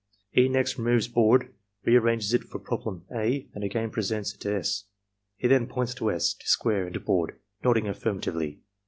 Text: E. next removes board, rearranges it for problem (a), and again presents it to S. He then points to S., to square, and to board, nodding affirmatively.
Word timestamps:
E. 0.35 0.49
next 0.49 0.79
removes 0.79 1.07
board, 1.07 1.53
rearranges 1.85 2.33
it 2.33 2.45
for 2.45 2.57
problem 2.57 3.05
(a), 3.15 3.47
and 3.53 3.63
again 3.63 3.91
presents 3.91 4.33
it 4.33 4.39
to 4.41 4.55
S. 4.55 4.85
He 5.37 5.47
then 5.47 5.67
points 5.67 5.93
to 5.93 6.09
S., 6.11 6.33
to 6.33 6.47
square, 6.47 6.85
and 6.85 6.93
to 6.95 6.99
board, 6.99 7.39
nodding 7.63 7.87
affirmatively. 7.87 8.61